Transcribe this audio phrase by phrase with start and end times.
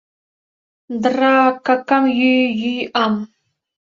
[1.01, 1.37] Дра...
[1.65, 2.03] какам...
[2.17, 2.33] йӱ...
[2.61, 2.75] йӱ...
[3.03, 3.13] ам!